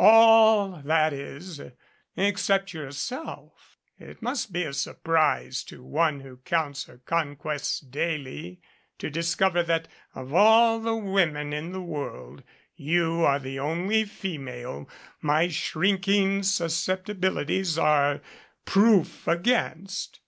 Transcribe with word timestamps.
"All 0.00 0.80
that 0.84 1.12
is 1.12 1.60
except 2.16 2.72
yourself. 2.72 3.76
It 3.98 4.22
must 4.22 4.52
be 4.52 4.62
a 4.62 4.72
surprise 4.72 5.64
to 5.64 5.82
one 5.82 6.20
who 6.20 6.36
counts 6.44 6.84
her 6.84 6.98
conquests 6.98 7.80
daily 7.80 8.60
to 8.98 9.10
discover 9.10 9.64
that, 9.64 9.88
of 10.14 10.32
all 10.32 10.78
the 10.78 10.94
women 10.94 11.52
in 11.52 11.72
the 11.72 11.82
world, 11.82 12.44
you 12.76 13.24
are 13.24 13.40
the 13.40 13.58
only 13.58 14.04
female 14.04 14.88
my 15.20 15.48
shrinking 15.48 16.44
susceptibilities 16.44 17.76
are 17.76 18.20
proof 18.66 19.26
against." 19.26 20.20